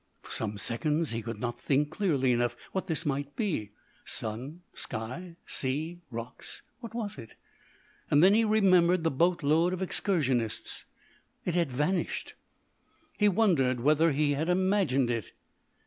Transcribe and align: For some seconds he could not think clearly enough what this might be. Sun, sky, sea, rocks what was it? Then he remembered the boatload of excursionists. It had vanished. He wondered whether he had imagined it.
For 0.23 0.31
some 0.31 0.57
seconds 0.57 1.11
he 1.11 1.21
could 1.21 1.39
not 1.39 1.61
think 1.61 1.91
clearly 1.91 2.31
enough 2.31 2.55
what 2.71 2.87
this 2.87 3.05
might 3.05 3.35
be. 3.35 3.69
Sun, 4.03 4.61
sky, 4.73 5.35
sea, 5.45 5.99
rocks 6.09 6.63
what 6.79 6.95
was 6.95 7.19
it? 7.19 7.35
Then 8.09 8.33
he 8.33 8.43
remembered 8.43 9.03
the 9.03 9.11
boatload 9.11 9.73
of 9.73 9.81
excursionists. 9.83 10.85
It 11.45 11.53
had 11.53 11.71
vanished. 11.71 12.33
He 13.19 13.29
wondered 13.29 13.81
whether 13.81 14.11
he 14.11 14.31
had 14.31 14.49
imagined 14.49 15.11
it. 15.11 15.33